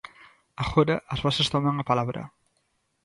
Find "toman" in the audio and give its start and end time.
1.53-1.75